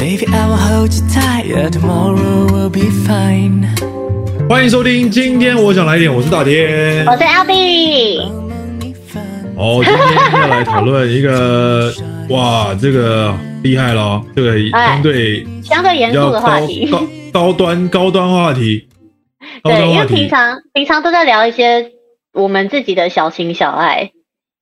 [0.00, 3.66] Maybe I will hold you tight, yeah, tomorrow will be fine.
[4.48, 8.20] 欢迎收听，今天我想来点，我是大天，我是 Albee。
[9.56, 11.92] 哦，今天要来讨论一个，
[12.30, 13.34] 哇，这个
[13.64, 18.88] 厉害了，这个相对相对严肃的话题，高高端高端话题。
[19.64, 21.90] 对，因为平常平常都在聊一些
[22.32, 24.12] 我们自己的小情小爱，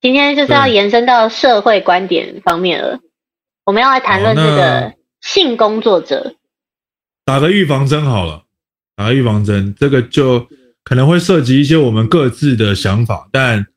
[0.01, 2.97] 今天就是要延伸到社会观点方面了。
[3.65, 4.93] 我们要来谈论这个
[5.27, 6.35] 性工作者，
[7.25, 8.43] 打个预防针好了，
[8.95, 10.47] 打个预防针，这个就
[10.85, 13.67] 可能会涉及一些我们各自的想法，但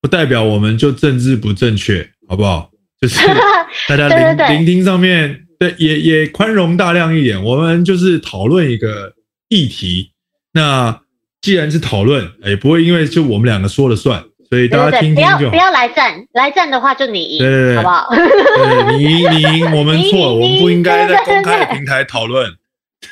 [0.00, 2.72] 不代表我们就政治不正确，好不好？
[3.00, 3.20] 就是
[3.88, 9.14] 大家聆聆听上面，对，也也宽容大量一点，我们就是讨论一个
[9.48, 10.10] 议题。
[10.52, 11.02] 那
[11.40, 14.24] 既然是讨论，也不会因为就我们两个说了算。
[14.50, 18.08] 所以大家听听就好，不要不要来战，来战的话就你赢，对对对，好不好？
[18.10, 22.50] 对，你赢你赢，我们错 了，我们不应该在公开的平台讨论。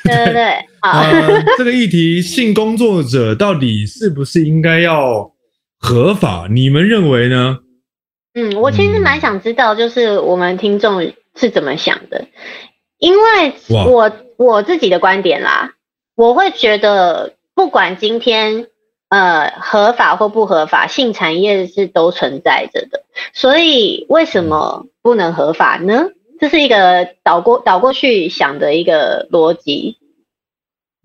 [0.03, 1.01] 对对对， 好。
[1.57, 5.31] 这个议题，性工作者到底是不是应该要
[5.79, 6.47] 合法？
[6.51, 7.59] 你们认为呢？
[8.33, 12.27] 嗯，我其实蛮想知道，就是我们听众是怎么想的，
[12.97, 13.53] 因为
[13.85, 15.71] 我我自己的观点啦，
[16.17, 18.67] 我会觉得，不管今天。
[19.09, 26.05] 呃，合法或不合法，性产业是都存在着的，所以为什么不能合法呢？
[26.39, 29.97] 这是一个倒过倒过去想的一个逻辑。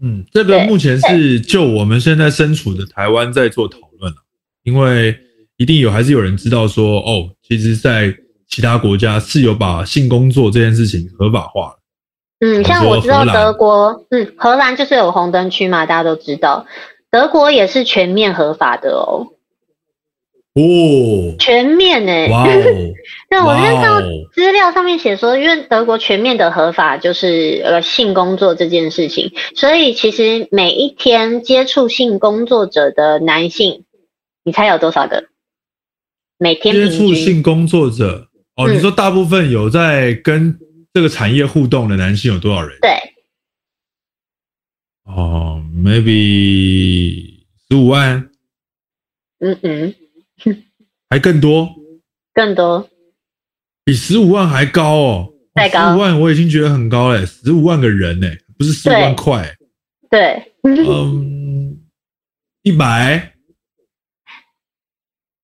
[0.02, 4.12] 嗯，这个目前是就我们现在身处的台湾在做讨论，
[4.64, 5.16] 因为
[5.56, 8.14] 一定有还是有人知道说，哦，其实，在
[8.48, 11.78] 其他国家是有把性工作这件事情合法化了。
[12.40, 16.66] 嗯，像我知道德国，嗯，荷兰就是有红灯区嘛，大家都知道。
[17.14, 19.28] 德国也是全面合法的哦，
[20.54, 22.48] 哦，全面哎、欸，哇哦，
[23.30, 24.00] 对，我看到
[24.32, 33.84] 资料上面写说，因为德国全面的合法就是呃性工作这件事情，所以其实每一天接触性工作者的男性，
[34.42, 35.22] 你猜有多少个？
[36.36, 38.26] 每天接触性工作者。
[38.56, 40.58] 哦，你说大部分有在跟
[40.92, 42.76] 这个产业互动的男性有多少人？
[42.80, 42.90] 对。
[45.04, 48.30] 哦、oh,，maybe 十五万，
[49.38, 49.94] 嗯嗯，
[51.10, 51.68] 还更多，
[52.32, 52.88] 更多，
[53.84, 58.26] 比十五万还高哦，再高，十五万我已经觉得很高嘞，十五万个人呢，
[58.56, 59.54] 不是十五万块，
[60.08, 61.84] 对，嗯，
[62.62, 63.34] 一百，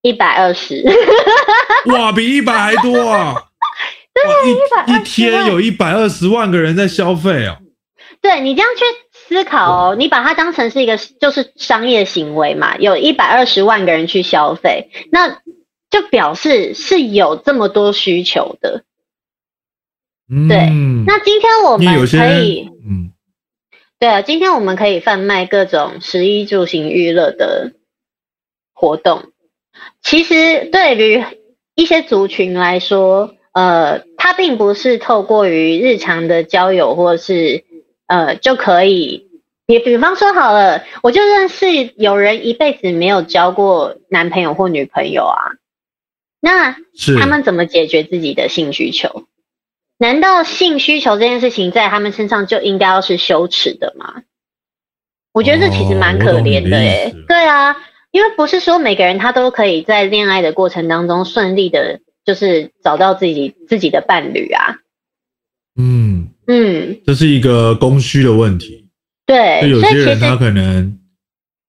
[0.00, 0.82] 一百二十，
[1.92, 3.44] 哇，比一百还多啊， 哇，
[4.46, 7.58] 一一天有一百二十万个人在消费哦，
[8.22, 8.84] 对你这样去。
[9.30, 15.40] 思考哦，你把它当成是一个就是商业行为嘛，有一百二十万个人去消费，那
[15.88, 18.82] 就表示是有这么多需求的。
[20.28, 20.68] 嗯，对。
[21.06, 23.12] 那今天我们可以，嗯，
[24.00, 27.70] 对啊，今天我们可以贩卖各种食衣住行娱乐的
[28.74, 29.30] 活动。
[30.02, 31.24] 其实对于
[31.76, 37.64] 一些族群来说，呃，它并不是透过于日常的交友或是。
[38.10, 39.28] 呃，就可以，
[39.66, 41.66] 比比方说好了，我就认识
[41.96, 45.38] 有人一辈子没有交过男朋友或女朋友啊，
[46.40, 46.74] 那
[47.20, 49.26] 他们怎么解决自己的性需求？
[49.96, 54.22] 难道性需求这件事情在他们身上就应该要是羞耻的吗？
[55.32, 57.76] 我觉得这其实蛮可怜的诶、哦、对啊，
[58.10, 64.78] 因为不是说每个人他都可以在恋爱的过程当中顺利的，就是找到自己自己的伴侣啊。
[65.78, 68.84] 嗯嗯，这是一个供需的问题。
[69.24, 70.98] 对，有些人他可能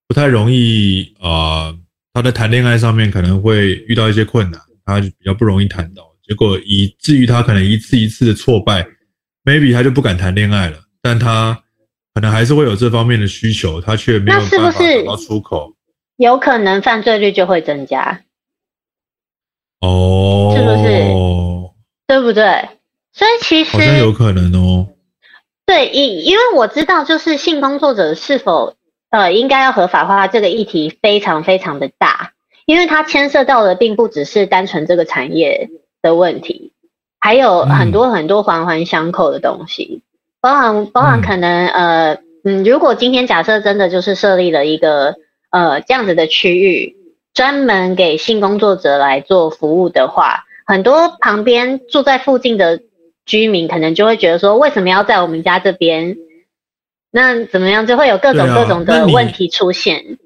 [0.08, 1.80] 不太容易啊、呃，
[2.14, 8.84] 他在谈恋爱上面可能会遇到一些困难，他就比较不容易谈到，结果以至于他可能一次一次的挫败
[9.46, 10.80] ，maybe 他就不敢谈恋爱了。
[11.00, 11.54] 但他
[12.16, 15.76] 可能还是会有这方面的需求，他却没有办法找到出口，
[16.18, 18.24] 有可能犯罪率就会增加。
[19.82, 20.92] 哦，是不是？
[22.08, 22.68] 对不对？
[23.14, 24.88] 所以其实好像有可能哦。
[25.66, 28.76] 对，因因为我知道，就是性工作者是否
[29.10, 32.34] 呃应该要合法化这个议题非常非常的大，
[32.66, 35.70] 因为它牵涉到的并不只是单纯这个产业
[36.02, 36.74] 的问题，
[37.20, 40.02] 还有很多很多环环相扣的东西，
[40.42, 45.16] 包含包含可能呃嗯，如果今天假设真的就是设立了一个
[45.52, 46.98] 呃这样子的区域，
[47.34, 52.82] 专门给性工作者来做服务的话，很多旁边住在附近的。
[53.32, 56.18] 居民可能就会觉得说，为什么要在我们家这边？
[57.12, 60.18] 那怎么样就会有各种各种的问题出现。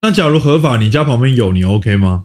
[0.00, 2.24] 那，那假如合法，你家旁边有，你 OK 吗？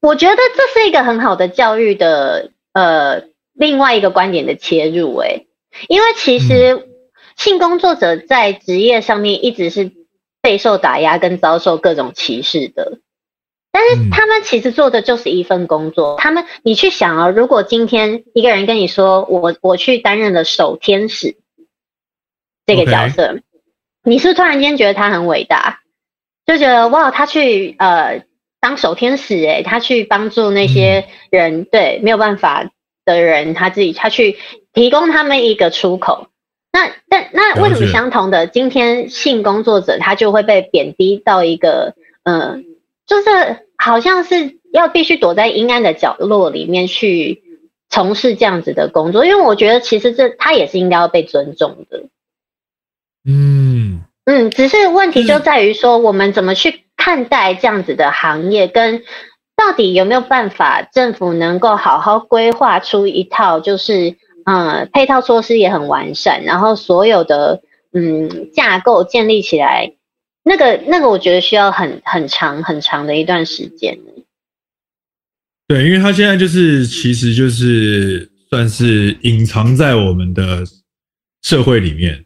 [0.00, 3.22] 我觉得这是一个很好的教育的呃
[3.52, 5.46] 另外一个观点的切入，诶，
[5.86, 6.88] 因为其实
[7.36, 9.92] 性工作者在职业上面一直是
[10.42, 12.98] 备受打压跟遭受各种歧视的，
[13.76, 16.16] 但是他们其实做的就是一份工作。
[16.18, 21.36] 他们，你去想啊，如果今天一个人跟你说，我我去担任了守天使
[22.64, 23.40] 这个角色
[24.02, 25.80] 你是是突然间觉得他很伟大，
[26.46, 28.24] 就觉得哇，他去呃
[28.60, 32.70] 当守天使，诶，他去帮助那些人，对，没有办法。
[33.04, 34.36] 的人他自己他去
[34.72, 36.26] 提供他们一个出口，
[36.72, 41.94] 那但那为什么相同的今天性工作者他就会被贬低到一个
[42.24, 42.58] 呃，
[43.06, 43.30] 就是
[43.76, 47.42] 好像是要必须躲在阴暗的角落里面去
[47.88, 49.24] 从事这样子的工作？
[49.24, 52.04] 因为我觉得其实这他也是应该要被尊重的。
[53.24, 59.02] 嗯嗯，只是问题就在于说我们怎么去看待这样子的行业跟。
[59.58, 64.14] 到底有没有办法，政府能够好好规划出一套，就是
[64.44, 69.94] 嗯，配套措施也很完善，然后所有的嗯架构建立起来，
[70.46, 73.98] 那个那个，我觉得需要很很长很长的一段时间。
[75.66, 80.64] 对，因为他现在就是其实就是算是隐藏在我们的
[81.42, 82.24] 社会里面，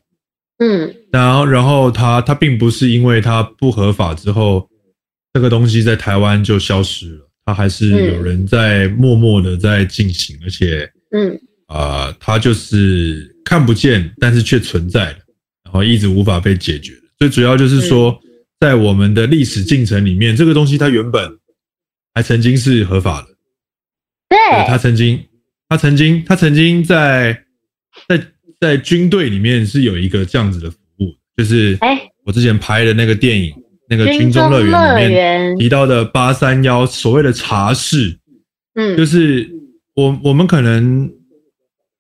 [0.59, 4.69] 嗯，然后然后他他并不是因为他不合法之后。
[5.33, 15.21] 这个东西在台湾就消失了，它还是有人在默默的在进行，而且，嗯，啊、呃，它就是看不见，但是却存在的，
[15.63, 16.95] 然后一直无法被解决。
[17.21, 18.21] 最主要就是说，
[18.59, 21.39] 在我们的历史进程里面，这个东西它原本
[22.13, 23.29] 还曾经是合法的，
[24.29, 25.25] 对，它曾经，
[25.69, 27.45] 它曾经，它曾经在
[28.09, 28.27] 在
[28.59, 33.55] 在军队里面是有一个这样子的服务，就是，哎，我之前拍的那个电影。
[33.93, 38.17] 那个军中乐园里面提到的八三幺所谓的茶室，
[38.77, 39.51] 嗯，就是
[39.97, 41.13] 我我们可能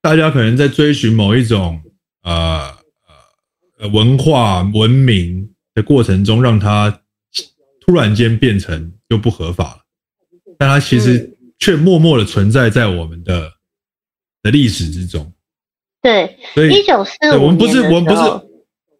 [0.01, 1.83] 大家可能在追寻某一种
[2.23, 2.73] 呃
[3.81, 7.01] 呃文化文明的过程中，让它
[7.81, 9.81] 突然间变成就不合法了，
[10.59, 13.51] 但它其实却默默的存在在我们的
[14.43, 15.33] 的历史之中。
[16.03, 18.21] 对，所以一九四五，我们不是我们不是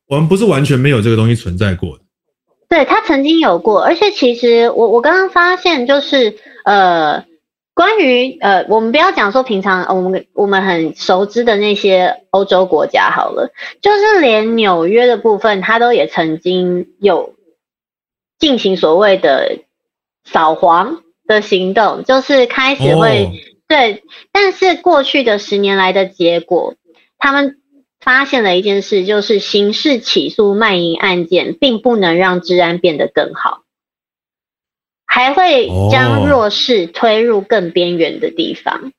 [0.07, 2.05] 我们不是完全没有这个东西存在过的。
[2.69, 7.25] 对，它曾经有过，而且其实我我刚刚发现就是呃，
[7.81, 13.51] 关于呃，我们不要讲说平常我们我们很熟知的那些欧洲国家好了，
[13.81, 17.37] 就是连纽约的部分，它都也曾经有
[18.39, 19.61] 进行所谓的
[20.25, 23.31] 扫黄的行动，就是开始会、哦、
[23.67, 26.75] 对，但是过去的十年来的结果，
[27.19, 27.57] 他们。
[28.03, 33.65] 发现了一件事，就是刑事起诉卖淫案件，并不能让治安变得更好，
[35.13, 38.93] 还会将弱势推入更边缘的地方。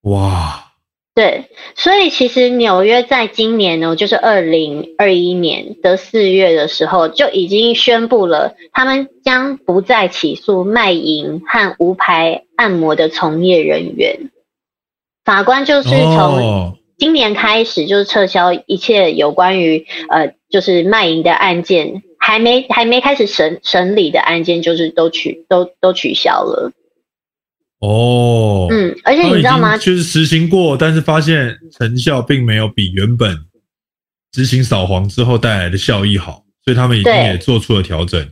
[0.00, 0.72] 哇，
[1.14, 14.30] 对，所以其实纽约在今年呢，就是二零二一年的四月的时候，就已经宣布了，他们将不再起诉卖淫和无牌按摩的从业人员。
[15.24, 16.78] 法官就是从。
[16.98, 26.70] 今年开始就是撤销一切有关于呃，就是卖淫的案件，还没还没开始审审理的案件，就是都取都都取消了。
[27.80, 29.76] 哦，嗯，而且你知道吗？
[29.76, 33.36] 就是实行过，但是发现成效并没有比原本
[34.30, 38.24] 执行扫黄之后带来的效益好，所以他们已经也做出了调整。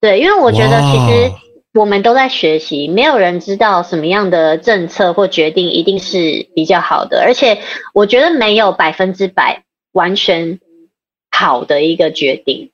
[0.00, 1.32] 对，因为我觉得其实。
[1.72, 7.60] 我们都在学习，没有人知道什么样的政策或决定一定是比较好的，而且
[7.94, 10.58] 我觉得没有百分之百完全
[11.30, 12.72] 好的一个决定，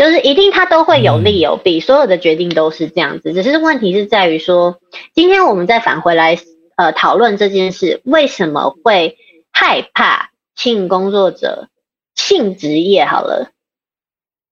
[0.00, 3.34] 就是一定它都会有利有弊，所有的决定都是这样子。
[3.34, 4.80] 只是问题是在于说，
[5.14, 6.38] 今天我们再返回来
[6.76, 9.18] 呃讨论这件事，为什么会
[9.52, 11.68] 害怕性工作者、
[12.14, 13.04] 性职业？
[13.04, 13.50] 好了，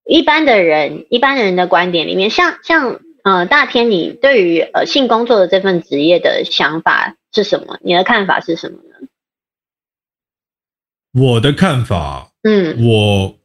[0.04, 3.00] 一般的人，一般人的观点里面，像像。
[3.24, 7.78] 呃，大天，你对于呃性工作的这份职业的想法是什么？
[7.82, 9.08] 你的看法是什么呢？
[11.12, 13.37] 我的看法，嗯，我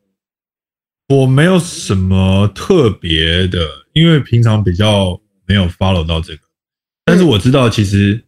[1.10, 6.42] 我没有什么特别的，因为平常比较没有 follow 到这个，
[7.06, 8.24] 但是我知道其实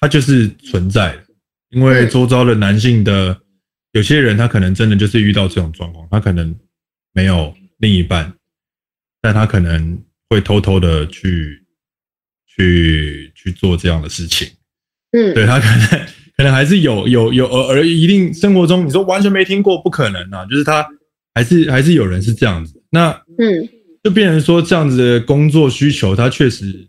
[0.00, 1.24] 它就是存在的，
[1.70, 3.38] 因为周遭的男性的
[3.92, 6.54] 有些人，他可能真的就是遇到这种状况，他可能
[7.12, 8.32] 没有另一半，
[9.20, 10.02] 但他可能。
[10.28, 11.64] 会偷偷的去
[12.48, 14.48] 去去做这样的事情，
[15.12, 20.84] 嗯，对他可能可能还是有有有而而一定生活中你说完全没听过不可能啊，就是他
[21.36, 23.68] 还是还是有人是这样子，那嗯，
[24.02, 26.88] 就变成说这样子的工作需求，它确实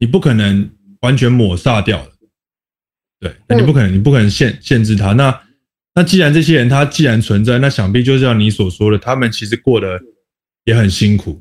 [0.00, 0.68] 你不可能
[1.02, 2.10] 完全抹杀掉的，
[3.20, 5.12] 对，那你不可能，你不可能限限制他。
[5.12, 5.40] 那
[5.94, 10.00] 那既然这些人他既然存在，那想必就像你所说的，他们其实过得
[10.64, 11.40] 也很辛苦。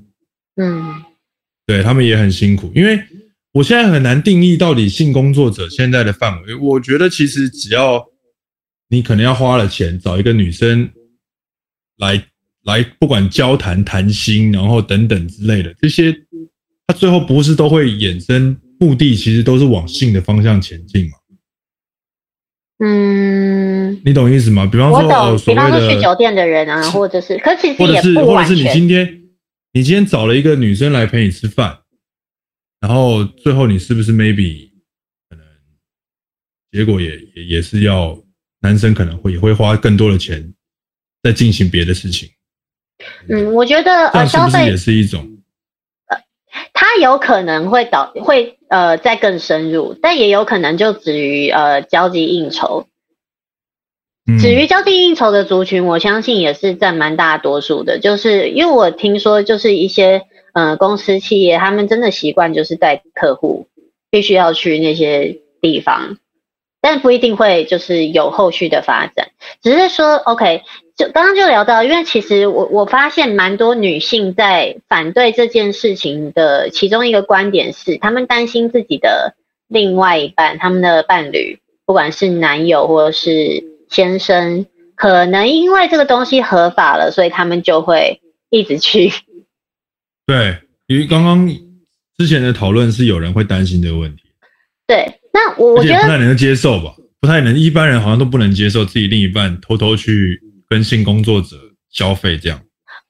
[0.58, 1.02] 嗯，
[1.66, 3.04] 对，他们也很辛苦，因为
[3.54, 6.54] 我现在很难定义到底性工作者现在的范围。
[6.54, 8.06] 我觉得其实只要
[8.90, 10.88] 你可能要花了钱找一个女生
[11.98, 12.24] 来
[12.64, 16.14] 来，不管交谈、谈心，然后等等之类的这些，
[16.88, 21.18] 他最后不是都会衍生目的，其实都是往性的方向前进嘛。
[22.80, 24.66] 嗯，你懂意思吗？
[24.66, 28.26] 比方说，我懂，比方说去酒店的人啊，或者是，可其实也不完全。
[28.26, 29.22] 或者是你今天，
[29.72, 31.80] 你今天找了一个女生来陪你吃饭，
[32.82, 34.70] 然后最后你是不是 maybe
[35.30, 35.46] 可能
[36.72, 38.22] 结果也也也是要
[38.62, 40.54] 男生可能会也会花更多的钱
[41.24, 42.30] 在进行别的事情。
[43.28, 45.22] 嗯，我觉得呃，消费也是一种。
[46.08, 46.18] 呃，
[46.74, 52.88] 它有可能会导会呃再更深入，但也有可能就止于呃交际应酬。
[54.40, 58.00] 止于交际应酬的族群，我相信也是占蛮大多数的。
[58.00, 60.22] 就是因为我听说，就是一些
[60.54, 63.68] 呃公司企业，他们真的习惯就是带客户
[64.10, 66.18] 必须要去那些地方，
[66.80, 70.64] 但不一定会就是有后续的发展，只是说 OK。
[70.96, 79.34] 就刚刚就聊到，因为其实我我发现蛮多女性在反对这件事情的其中一个观点是，她们担心自己的
[79.68, 88.22] 另外一半，他们的伴侣，不管是男友或者是先生，可能因为这个东西合法了，所以他们就会
[88.52, 89.12] 一直去。
[90.28, 91.50] 对，因为刚刚
[92.20, 94.22] 之前的讨论是有人会担心这个问题。
[94.86, 100.40] 对，那我我觉得不太能接受吧，不太能，一般人好像都不能接受自己另一半偷偷去。
[100.74, 101.56] 跟性工作者
[101.92, 102.62] 消费这样，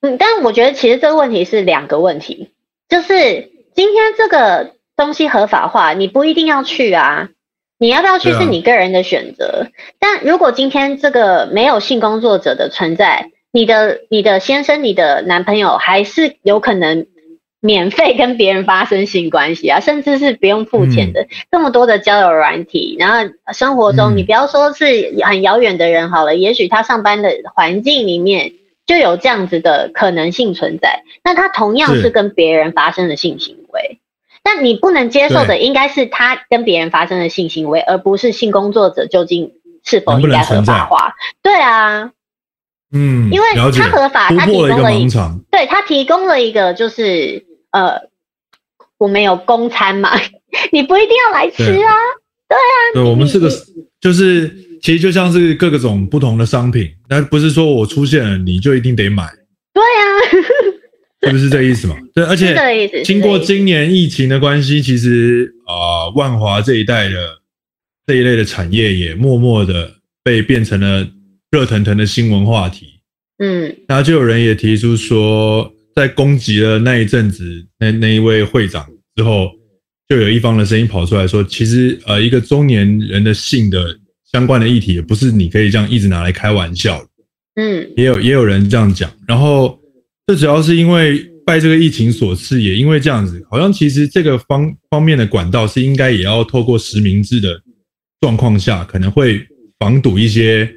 [0.01, 2.49] 嗯，但我觉得其实这个问题是两个问题，
[2.89, 7.29] 就是今天这个东西合法化，你不一定要去啊，
[7.79, 9.45] 你要不要去是你个人的选择。
[9.45, 17.07] 啊、但如果今天这个没有性工作者的存在，你的你的先生、你的男朋友还是有可能。
[17.65, 28.51] 免费跟别人发生性关系啊，甚至是不用付钱的，嗯、这么多的交友软体，然后生活中你不要说是很遥远的人好了，嗯、也许他上班的环境里面
[28.85, 34.01] 就有这样子的可能性存在，那他同样是跟别人发生的性行为，
[34.43, 39.53] 但你不能接受的应该是他跟别人发生的性行为，而不是性工作者究竟
[39.85, 41.15] 是否应该合法化？
[41.41, 42.11] 对啊，
[42.91, 47.45] 嗯，因为他合法，他提供了一个，对，他提供了一个就是。
[47.73, 47.99] 呃，
[48.99, 50.11] 我们有公餐嘛？
[50.71, 51.93] 你不一定要来吃啊，
[52.47, 52.77] 对，对啊。
[52.93, 53.49] 对，我们是个，
[53.99, 54.47] 就是
[54.79, 59.27] 其实就像是各个种不同的商品，但不是说我出现了你就一定得买。
[59.73, 60.05] 对啊，
[61.23, 61.97] 是不是这个意思嘛？
[62.13, 67.15] 对，而且经过今年疫情的关系，其实啊、呃，万华这一带的
[68.05, 69.91] 这一类的产业也默默的
[70.23, 71.07] 被变成了
[71.49, 72.99] 热腾腾的新闻话题。
[73.39, 75.73] 嗯，然后就有人也提出说。
[75.95, 79.51] 在攻击了那一阵子那那一位会长之后，
[80.09, 83.97] 就有一方的声音跑出来说，其实呃，一个中年人的性的
[84.31, 87.05] 相关的议题，也不是你可以这样一直拿来开玩笑。
[87.55, 89.11] 嗯，也有也有人这样讲。
[89.27, 89.79] 然后
[90.25, 97.61] 这主要是因为拜这个疫情所赐，也因为这样子，好像其实这个方方面的管道是应该也要透过实名制的
[98.21, 99.45] 状况下，可能会
[99.77, 100.67] 防堵一些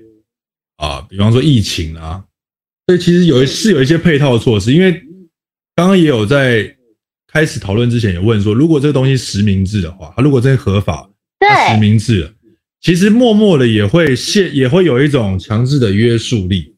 [0.77, 2.23] 啊，比方说疫情啊。
[2.87, 5.03] 所以其实有是有一些配套的措施，因为
[5.77, 6.75] 刚刚也有在
[7.31, 11.07] 开始讨论之前也问说，如果这个东西实名制的话，它如果真的合法，
[11.39, 12.33] 对，实名制了，
[12.81, 16.75] 其实默默的也会限，也会有一种强制的约束力，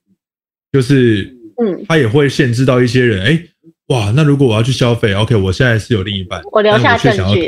[0.73, 3.41] 就是，嗯，它也会限制到一些人，哎，
[3.87, 7.47] 哇，那如果我要去消费，OK，我现在是有另一半，我留下证据，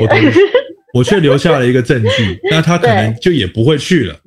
[0.93, 4.17] 我却留下了一个证据， 那他可能就也不会去了，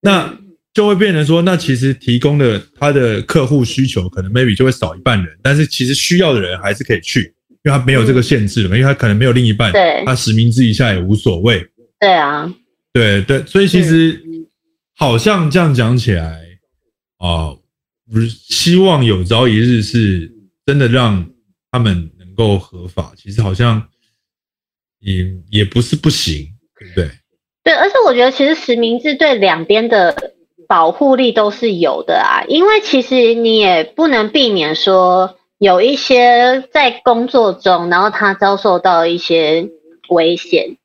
[0.00, 0.43] 那。
[0.74, 11.64] 就会变成说，那其实提供的他的客户需求可能 maybe 就会少一半人，但是其实需要的人还是可以去，因为他没有这个限制嘛，因为他可能没有另一半，对，他实名制一下也无所谓。
[12.00, 12.52] 对啊，
[12.92, 14.20] 对对，所以其实
[14.96, 16.40] 好像这样讲起来
[17.18, 17.54] 啊，
[18.12, 20.28] 不是希望有朝一日是
[20.66, 21.24] 真的让
[21.70, 23.80] 他们能够合法，其实好像
[24.98, 26.48] 也也不是不行，
[26.80, 27.10] 对不对？
[27.62, 30.33] 对，而且我觉得其实实名制对两边的。
[30.68, 39.68] 保护力都是有的啊，因为其实你也不能避免说有一些在工作中，然后他遭受到一些
[40.08, 40.76] 危险，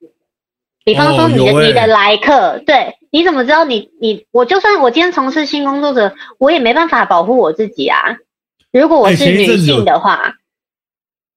[0.86, 8.18] 比方说你的、哦欸、你的来客，对，你怎么知道你你我就算我今天从事性工作者，我也没办法保护我自己啊。
[8.72, 10.34] 如果我是女性的话，欸、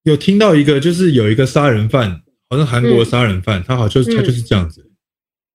[0.04, 4.91] 有，有听到一个就是有一个杀人犯，好像韩国杀人犯，嗯、他好像他就是这样子。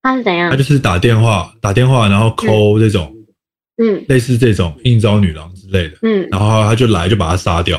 [0.07, 0.49] 他是怎样？
[0.49, 3.13] 他就是打电话打电话，然后抠这种，
[3.83, 7.77] 嗯，类似这种应招女郎之类的，嗯，然后他就来就把他杀掉，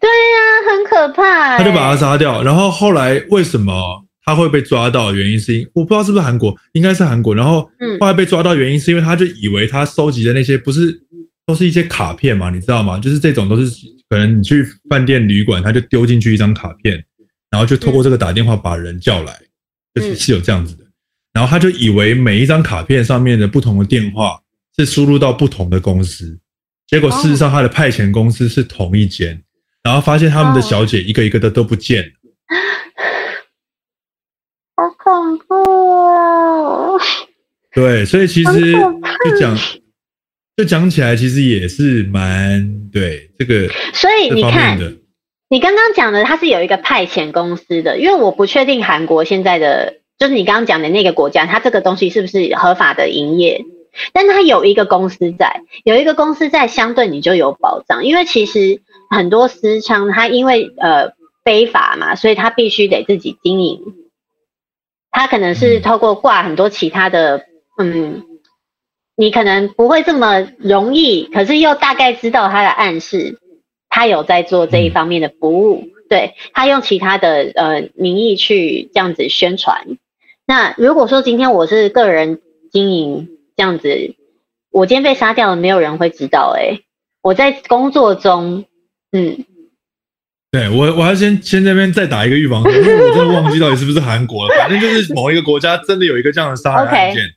[0.00, 1.22] 对呀、啊，很可怕、
[1.52, 1.58] 欸。
[1.58, 3.74] 他就把他杀掉，然后后来为什么
[4.24, 5.12] 他会被抓到？
[5.12, 7.34] 原因是因我不知道是不是韩国，应该是韩国。
[7.34, 7.62] 然后
[7.98, 10.96] 后来被抓到原因是因为他就以为他收集的那些不是
[11.44, 12.98] 都是一些卡片嘛，你知道吗？
[12.98, 13.68] 就是这种都是
[14.08, 17.02] 可能你去饭店旅馆，他就丢进去一张卡片，
[17.50, 19.36] 然后就透过这个打电话把人叫来，
[19.94, 20.84] 就是是有这样子的。
[21.38, 24.40] 然后他就以为每一张卡片上面的不同的电话
[24.76, 26.36] 是输入到不同的公司，
[26.88, 29.40] 结果事实上他的派遣公司是同一间，
[29.84, 32.10] 然后发现他们的小姐一个一个的都不见了，
[34.74, 37.00] 好恐怖哦！
[37.72, 39.56] 对，所以其实就讲
[40.56, 43.68] 就讲起来，其实也是蛮对这个。
[43.94, 44.76] 所以你看，
[45.48, 50.00] 你刚刚讲的他是有一个派遣公司的，因为我不确定韩国现在的。
[50.18, 53.64] 就是你刚刚讲的那个国家，它这个东西是不是合法的营业？
[54.12, 58.04] 但它有一个公司在，有一个公司在，相对你就有保障。
[58.04, 61.12] 因为其实很多私娼，它因为呃
[61.44, 63.80] 非法嘛，所以它必须得自己经营。
[65.10, 67.46] 它可能是透过挂很多其他的，
[67.78, 68.24] 嗯，
[69.16, 73.38] 你可能不会这么容易，可是又大概知道它的暗示，
[73.88, 75.88] 它有在做这一方面的服务。
[76.08, 79.98] 对，他用其他的呃名义去这样子宣传。
[80.48, 82.40] 那如果说今天我是个人
[82.72, 84.16] 经营这样子，
[84.70, 86.56] 我今天被杀掉了，没有人会知道。
[86.56, 86.80] 哎，
[87.20, 88.64] 我在工作中，
[89.12, 89.44] 嗯，
[90.50, 97.22] 对我我要先先这边再打一个预防针，因为我真的忘记到底是不是韩国了，反正就是某一个国家真的有一个这样的杀人案件。
[97.22, 97.28] Okay.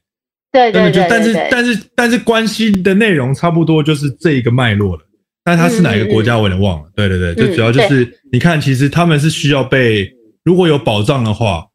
[0.54, 5.04] 对对对，对，但是但是但是关系的内容差不多就是这一个脉络了。
[5.44, 6.88] 但他是哪一个国家，我有点忘了。
[6.88, 10.10] 嗯、对对对，就主要就是你看，其实他们是需要被
[10.46, 11.68] 如果有保障的话。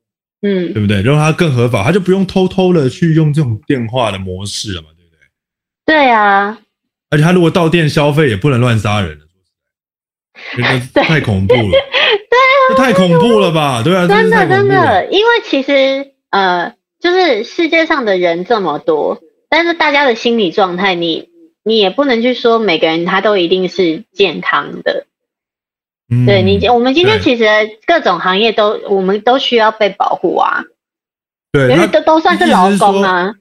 [0.43, 1.02] 嗯，对不对？
[1.02, 5.19] 让他更合法，他就不用偷偷的去用这种电话的模式了嘛，对不对？
[5.87, 6.59] 对啊，
[7.11, 9.25] 而且他如果到店消费，也不能乱杀人了，
[10.94, 13.83] 太恐怖了， 对啊，太恐怖了吧？
[13.83, 21.31] 对啊，真的真的，因为其实呃，就是世界上的人这么多，但是大家的心理状态，你
[21.64, 25.06] 你也不能去说每个人他都一定是健康的。
[26.09, 27.45] 嗯、对你，我们今天其实
[27.85, 30.62] 各种行业都，我们都需要被保护啊。
[31.51, 33.35] 对，因为都都算是劳工啊。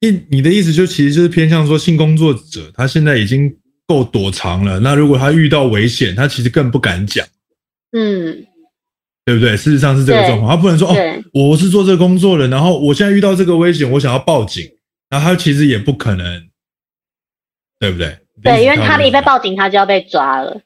[0.00, 3.54] 你你的意思就其实就是偏向说，性工作者他现在已经
[3.86, 7.26] 够躲藏了，那如果他遇到危险，他其实更不敢讲。
[7.92, 8.46] 嗯，
[9.24, 9.56] 对不对？
[9.56, 10.94] 事实上是这个状况，他不能说哦，
[11.32, 14.64] 我是做这个工作的，然后我现在遇到这个危险，我想要报警，
[15.08, 16.48] 然后他其实也不可能，
[17.78, 18.18] 对不对？
[18.42, 20.60] 对，因为他一被报警，他就要被抓了。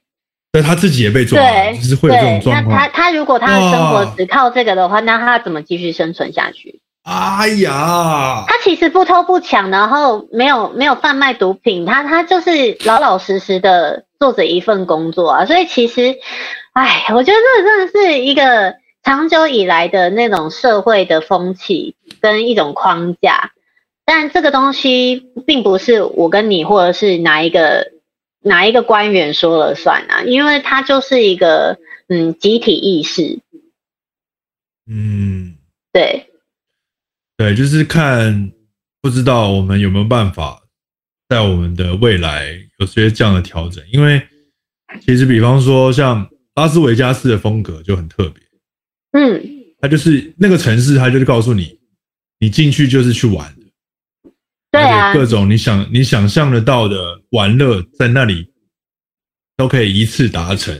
[0.52, 2.76] 但他自己也被抓，对，就是会有这种状况。
[2.76, 6.80] 那他他如果他的生活只靠这个的话，那他怎么继续生存下去？
[7.04, 15.44] 哎呀，他其实不偷不抢，然后没有没有贩卖毒品，他他就是老老实实的做着一份工作啊。
[15.44, 16.16] 所以其实，
[16.72, 23.52] 哎，我觉得这真的是一个长久以来的那种社会的风气跟一种框架。
[24.04, 27.92] 但这个东西并不是我跟你或者是哪一个。
[28.42, 30.22] 哪一个官员说了算啊？
[30.24, 33.38] 因为他就是一个嗯集体意识，
[34.86, 35.56] 嗯，
[35.92, 36.26] 对，
[37.36, 38.52] 对，就是看
[39.02, 40.62] 不知道我们有没有办法
[41.28, 43.84] 在我们的未来有些这样的调整。
[43.92, 44.26] 因为
[45.00, 48.42] 其实比方说像拉斯维加斯的风格就很特别，
[49.12, 49.42] 嗯，
[49.80, 51.78] 他就是那个城市，他就是告诉你，
[52.38, 53.54] 你进去就是去玩。
[54.70, 58.52] 对啊，各种你想你想象得到的玩乐在那里
[59.56, 60.74] 都可以一次达成。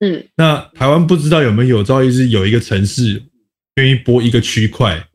[0.00, 3.22] 嗯，那台湾不知道有没有有朝一日有一个城市
[3.76, 5.06] 愿意拨一个区块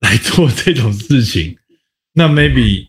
[0.00, 1.56] 来做这种事情，
[2.14, 2.86] 那 maybe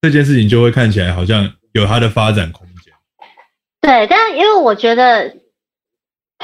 [0.00, 2.92] 这件事情就会看起来好像有它的发展空间。
[3.80, 5.36] 对，但因为我觉得。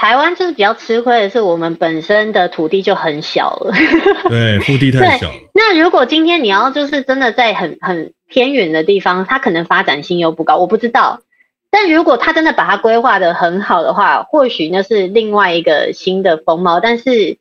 [0.00, 3.74] 台湾就是比较吃亏的是，我们本身的土地就很小了。
[4.30, 5.40] 对，腹地太小了。
[5.60, 11.20] 那如果今天你要就是真的在很很偏远的地方，它可能发展性又不高，我不知道。
[11.68, 16.78] 但如果他真的把它规划的很好的话，或许那是另外一个新的风貌。
[16.78, 17.38] 但是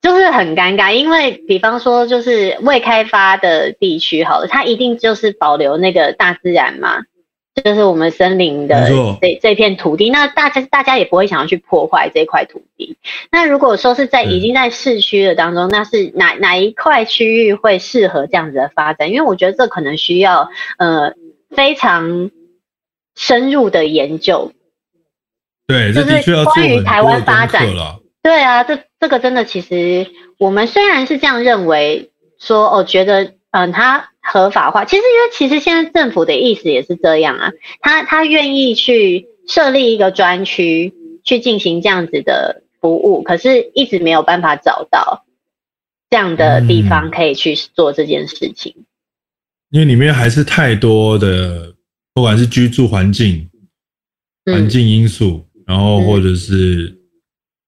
[0.00, 7.02] 就是很尴尬，因为比方说就是未开发的地区，好了，它一定就是保留那个大自然嘛。
[7.60, 8.88] 就是我们森林的
[9.20, 12.96] 这这片土地，那大家大家也不会想要去破坏这块土地。
[13.30, 19.10] 那如果说是在已经在市区的当中，那是哪哪一块区域会适合这样子的发展？
[19.10, 21.14] 因为我觉得这可能需要呃
[21.50, 22.30] 非常
[23.16, 24.52] 深入的研究。
[25.66, 27.66] 对，就是关于台湾发展，
[28.22, 30.06] 对啊，这这个真的，其实
[30.38, 40.92] 我们虽然是这样认为，说哦，觉得嗯，他合法化，其实因为其实现在政府的意思也是这样啊，他他愿意去设立一个专区
[41.24, 45.24] 去进行这样子的服务，可是一直没有办法找到
[46.10, 48.84] 这样的地方可以去做这件事情，嗯、
[49.70, 51.74] 因为里面还是太多的，
[52.14, 53.48] 不管是居住环境、
[54.44, 56.94] 环境因素，嗯、然后或者是。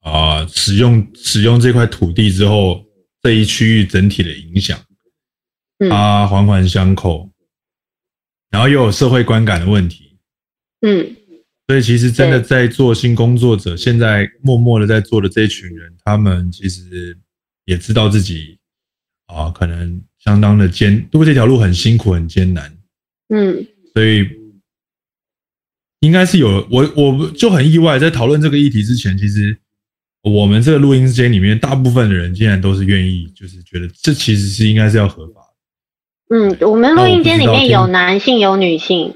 [0.02, 2.82] 啊、呃，使用使用这块土地之后，
[3.22, 4.78] 这一区域整体的影响，
[5.88, 7.30] 它环环相扣，
[8.50, 10.16] 然后又有社会观感的问题，
[10.82, 11.16] 嗯，
[11.68, 17.16] 所以其实真的在做性工作者，现在默默的在做的这一群人，他们其实
[17.64, 18.58] 也知道自己
[19.26, 22.76] 啊、呃，可能相当的艰，因为这条路很辛苦很艰难，
[23.28, 24.28] 嗯，所以
[26.00, 29.56] 应该是有我我就很意外，在讨论这个议题之前，其实。
[30.22, 35.39] 我们这个录音间里面，大部分的人竟然都是愿意，就是觉得这其实是应该是要合法的。
[36.30, 39.14] 嗯，我们录音间里面有男性有女性，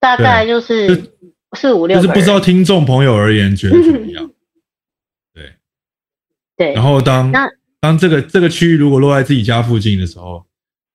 [0.00, 1.12] 大概就是
[1.56, 2.02] 四五六个。
[2.02, 4.30] 就是不知道听众朋友而言觉得怎么样？
[5.32, 5.52] 对
[6.56, 6.72] 对。
[6.74, 7.32] 然后当
[7.80, 10.44] 当这个这个区域如果落在自己家附近的时候，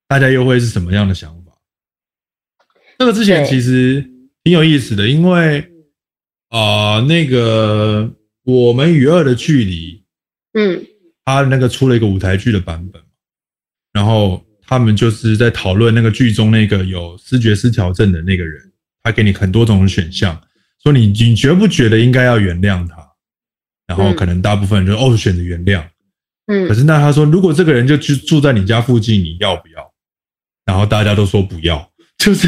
[0.08, 1.52] 大家又会是什么样的想法？
[3.00, 4.02] 这个之前其实
[4.44, 5.60] 挺有意思的，因为
[6.50, 8.14] 啊、呃，那个。
[8.50, 10.02] 我们与二的距离，
[10.54, 10.82] 嗯，
[11.26, 13.04] 他那个出了一个舞台剧的版本，
[13.92, 18.62] 然后他们就是在讨论那个剧中那个有视觉失调症的那个人，
[19.02, 20.40] 他给你很多种选项，
[20.84, 22.98] 说你你觉不觉得应该要原谅他？
[23.88, 25.82] 然后可能大部分人就哦选择原谅，
[26.46, 29.92] 嗯，可是那他说如果这个人就住住在你家附近，你要不要？
[30.66, 32.48] 然后大家都说不要，就是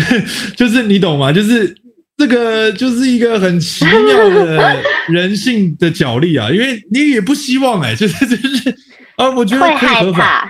[0.56, 1.32] 就是你懂吗？
[1.32, 1.76] 就是。
[2.20, 8.76] 这个就是一个很奇妙的人性的角力啊，因为你也不希望哎、欸，就是就是
[9.16, 10.49] 啊，我觉得可以合法，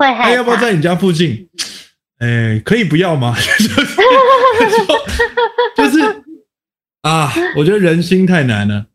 [0.00, 1.46] 会害怕，他要不要在你家附近？
[2.18, 3.36] 哎，可以不要吗？
[5.76, 6.00] 就是就是
[7.02, 8.86] 啊，我觉得人心太难了。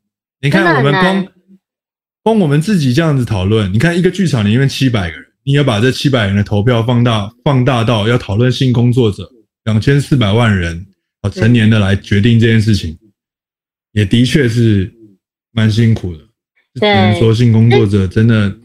[0.42, 1.28] 你看，我们光
[2.24, 9.30] 光我们自己这样子讨论，你看一个剧场里面七百个人，你要把这七百人的投票放大放大到要讨论性工作者
[9.66, 10.86] 两千四百万人
[11.22, 11.30] 啊。
[11.30, 12.98] 成年的来决定这件事情，
[13.92, 14.92] 也的确是
[15.52, 16.24] 蛮辛苦的。
[16.76, 18.56] 只能说性工作者真的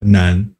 [0.00, 0.53] 很难。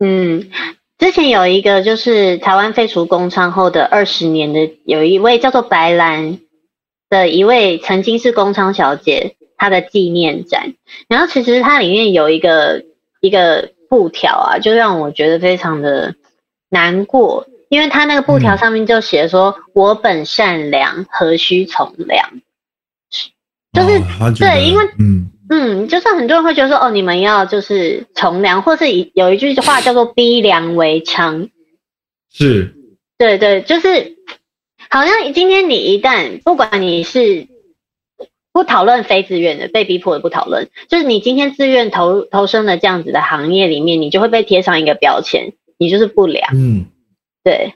[0.00, 0.50] 嗯，
[0.98, 6.40] 之前有一个就是台湾废除公娼后的二十年的，有一位叫做白兰
[7.08, 10.74] 的一位曾经是公娼小姐，她的纪念展。
[11.08, 12.84] 然后其实它里面有一个
[13.20, 16.14] 一个布条啊，就让我觉得非常的
[16.70, 17.46] 难过。
[17.68, 22.28] 因为他那个布条上面就写说：“嗯、我本善良，何须从良？”
[23.72, 31.50] 就是、哦、对，因为嗯嗯，就是很多人会觉得说：“哦，你们要就是从良，或是有一句话叫做‘逼良为娼’。”
[32.32, 32.72] 是，
[33.18, 34.16] 对对，就是
[34.88, 37.48] 好像今天你一旦不管你是
[38.52, 46.48] 不讨论非自愿的，被逼迫的不讨论，就是你今天自愿投投身了这样子的行业里面，你就会被贴上一个标签，你就是不良。
[46.54, 46.86] 嗯。
[47.42, 47.74] 对，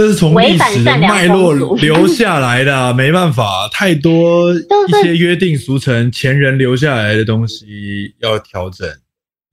[0.00, 8.88] 这是从历史的脉络留下来的，啊， 没办法，太多一些约定俗成，前人留下来的东西要调整，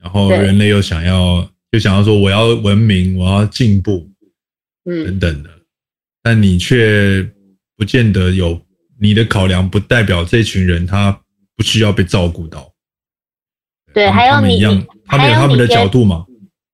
[0.01, 4.07] 然后人类又想要，就想要说我要文明，我要进步，
[4.86, 5.49] 嗯，等等的，
[6.23, 7.29] 但你却
[7.75, 8.57] 不见得有
[9.01, 11.12] 你的考量，不代表这群人他
[11.57, 12.71] 不需要被照顾到。
[13.93, 14.62] 对，还有你，
[15.05, 16.23] 他们有他们的角度嘛。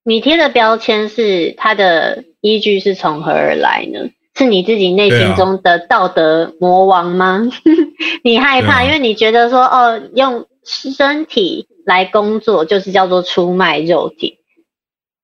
[0.03, 4.09] 你贴的标签是他的依据是从何而来呢？
[4.35, 7.47] 是你自己内心中的道德魔王吗？
[7.47, 7.51] 啊、
[8.23, 14.39] 你害怕，啊、因为你觉得说哦，用身体来工作就是叫做出卖肉体。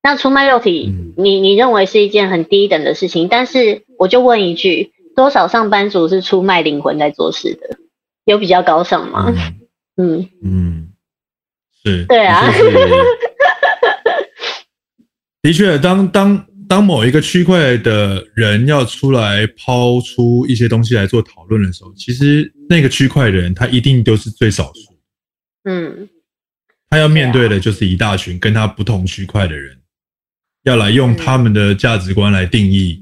[0.01, 3.27] 那出卖肉体，嗯、你你认为是一件很低等的事情。
[3.27, 7.77] 但是我就问一句：多少上班族是出卖灵魂在做事的？
[8.25, 9.33] 有比较高尚吗？
[9.97, 10.89] 嗯 嗯，嗯，
[11.83, 12.45] 是，对啊。
[15.41, 24.95] 的确，当当当某一个区块的人要出来抛出一些东西来做讨论的时候，其实那个区块的人他一定都是最少数。
[25.63, 26.07] 嗯，
[26.87, 29.75] 他要面对的就是一大群跟他不同区块的人，
[30.61, 33.01] 要来用他们的价值观来定义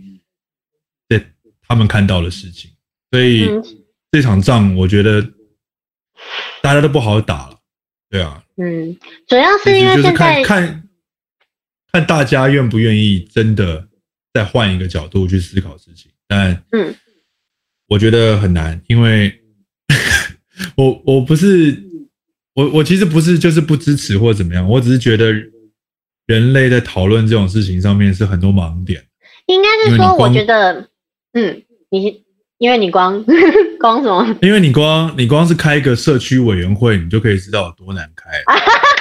[1.10, 1.22] 这
[1.68, 2.72] 他们看到的事情。
[3.12, 3.50] 所以
[4.14, 5.22] 这场仗，我觉得
[6.62, 7.60] 大家都不好打了。
[8.10, 10.44] 对啊，嗯，主要是因为现在看。
[10.44, 10.87] 看
[12.06, 13.88] 大家愿不愿意真的
[14.34, 16.94] 再换一个角度去思考事情，但嗯，
[17.88, 19.34] 我觉得很难，因为
[20.76, 21.76] 我我不是
[22.54, 25.34] 我我其实不是就是不支持或怎么样，我只是觉得
[26.26, 29.04] 人类在讨论这种事情上面是很多盲点。
[29.48, 30.90] 应该是说，我觉得，
[31.32, 32.22] 嗯，你
[32.58, 33.24] 因为你光
[33.80, 34.38] 光什么？
[34.42, 38.30] 因为你光你光是开一个社区委员会，你就可以知道有多难开。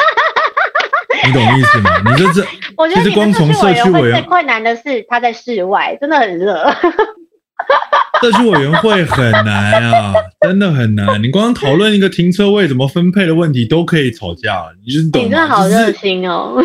[1.26, 1.90] 你懂意思吗？
[2.06, 6.64] 你这这，我觉得光从社区委员会最困难的是他在室外，真的很热。
[8.22, 11.22] 社区委员会很难啊，真的很难。
[11.22, 15.26] 你光讨论一个停车位怎么分配的问题都可以吵架，你就是懂吗？
[15.26, 16.62] 你真的好热心哦。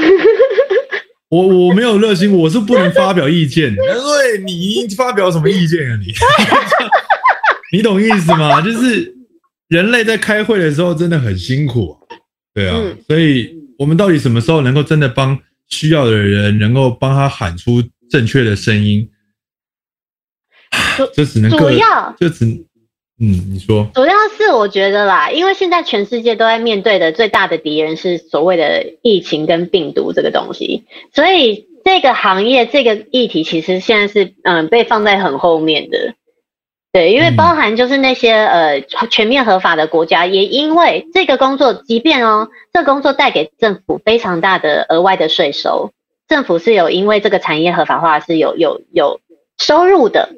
[1.30, 3.74] 我我没有热心，我是不能发表意见。
[3.76, 5.98] 对，你发表什么意见啊？
[5.98, 6.14] 你
[7.78, 8.62] 你懂意思吗？
[8.62, 9.14] 就是
[9.70, 11.98] 人类在开会的时候真的很辛苦，
[12.54, 19.10] 对啊，嗯、所以我们到底什么时候能够真的帮需要的人，能够帮他喊出正确的声音？
[21.16, 22.46] 这只能主要就只
[23.20, 36.14] 嗯，你说主要是我觉得啦，因为现在全世界都在面对的最大的敌人是所谓的疫情跟病毒这个东西，所以这个行业这个议题其实现在是嗯被放在很后面的。
[36.94, 45.92] 对，因为包含就是那些呃全面合法的国家，也因为这个工作，即便哦这个工作带给政府非常大的额外的税收，
[46.28, 49.22] 政府是有因为这个产业合法化是有有有
[49.58, 50.30] 收入的。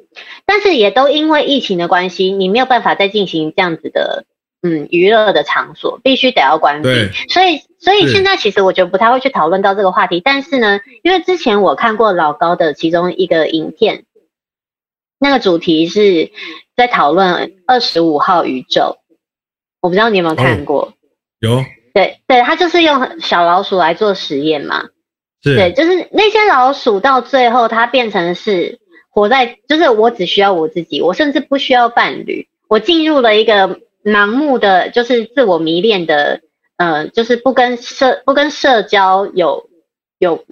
[0.46, 4.24] 但是也都因为疫情的关系，你没有办法再进行这样子的，
[4.62, 6.88] 嗯，娱乐的场所必须得要关闭。
[7.30, 10.20] 所以，所以现在其实我觉得不太会去讨论到这个话题。
[10.24, 14.04] 但是呢，因为之前我看过老高的其中一个影片，
[15.24, 16.30] 那个主题是
[16.76, 18.98] 在讨论二十五号宇宙，
[19.80, 20.82] 我不知道你有没有看过？
[20.82, 20.92] 哦、
[21.40, 21.64] 有。
[21.94, 24.84] 对对，他就是用小老鼠来做实验嘛。
[25.42, 28.78] 对，就是那些老鼠到最后它变成是。
[29.16, 32.48] 活在就是我只需要我自己，我甚至不需要伴侣。
[32.66, 36.40] 我进入了一个盲目的，就是自我迷恋的，
[36.78, 39.70] 呃，就是不跟社不跟社交有
[40.18, 40.44] 有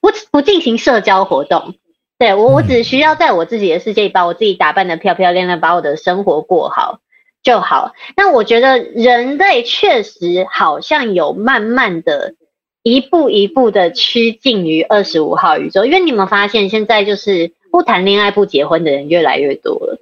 [0.00, 1.74] 不不进行社交活动。
[2.18, 7.00] 对，我我只需要在我自己的世界里把我自己打扮得漂漂亮亮，把我的生活过好
[7.42, 7.92] 就好。
[8.16, 12.34] 那我觉得人类确实好像有慢慢的
[12.82, 17.52] 一步一步的趋近于二十五号宇宙，因为你们发现现在就是。
[17.74, 19.98] 不谈恋爱不结婚的人越来越多了，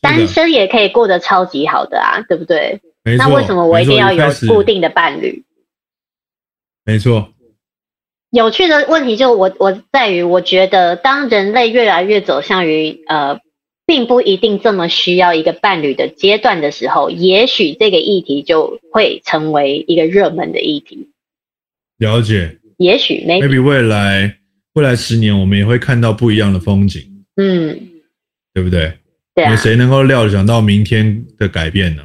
[0.00, 2.80] 单身也可以过得超级好的啊，对不对？
[3.16, 5.44] 那为什么我一定要有固定的伴侣？
[6.84, 7.28] 没错。
[8.30, 13.40] 有趣的问题就我我在于，我觉得当人类越来越走向于呃，
[13.86, 21.10] 并不一定这么需要一个伴侣的阶段的时候，也许这个议题就会成为一个热门的议题。
[21.98, 22.56] 了解。
[22.78, 24.36] 也许 maybe, maybe 未来。
[24.74, 27.02] 未来十年，我们也会看到不一样的风景，
[27.34, 27.76] 嗯，
[28.54, 28.92] 对不对？
[29.34, 29.56] 对啊。
[29.56, 32.04] 谁能够料想到明天的改变呢？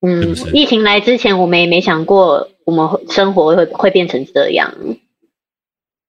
[0.00, 0.50] 嗯，是是？
[0.50, 4.74] 疫情来之前，我们也没想过我们生活会会变成这样。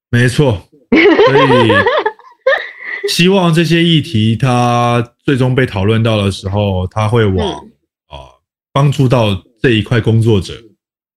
[0.10, 1.72] 没错，所以
[3.10, 7.72] 希望这些议题它最终被讨论到的时候，它会往啊、嗯
[8.10, 8.18] 呃、
[8.72, 10.54] 帮助到这一块工作者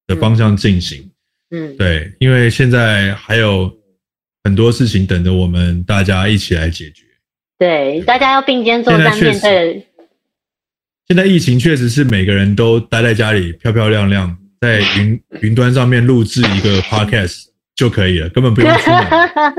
[0.07, 1.11] 的方向进行。
[1.51, 3.71] 嗯，对，因为现在还有。
[4.43, 7.05] 很多事情等着我们大家一起来解决。
[7.59, 9.87] 对，对大家要并肩作战面对。
[11.07, 17.49] 现在疫情确实是每个人都待在家里漂漂亮亮，在云云端上面录制一个 podcast
[17.81, 19.07] 就可以了，根本不用出门。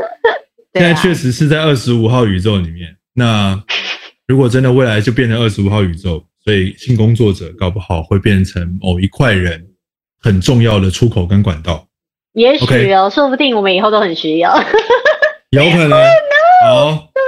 [0.73, 2.95] 现在确实是在二十五号宇宙里面。
[3.15, 3.59] 那
[4.27, 9.65] 如果真的未来就变成二十五号宇宙，所以性工作者搞不好会变成某一块人
[10.21, 11.87] 很重要的出口跟管道。
[12.33, 14.55] 也许哦.说不定我们以后都很需要。
[15.49, 15.99] 有可能，
[16.63, 17.21] 好，对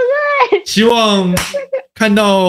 [0.52, 0.66] 不对？
[0.66, 1.36] 希望
[1.96, 2.48] 看到，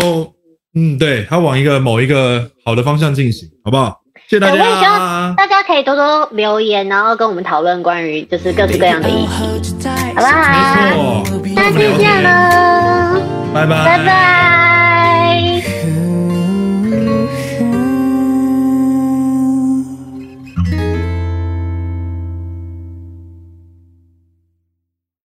[0.75, 4.04] 嗯，对，他往一个某一个好的方向进行，好不好？
[4.29, 4.53] 谢谢大家。
[4.53, 10.33] 我也希望大家可以多多留言，然后跟我们讨论关于就是各式各样的议题，好不好？
[10.51, 13.21] 没错，下期见了，
[13.53, 14.64] 拜拜，拜拜。